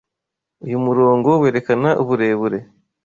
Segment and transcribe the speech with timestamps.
[0.65, 2.59] Uyu murongo werekana uburebure.